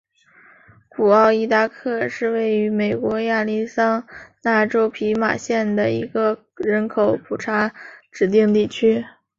[0.89, 4.07] 古奥伊达克是位于美国亚利桑
[4.41, 7.71] 那州皮马县的一个人口普查
[8.11, 9.05] 指定地区。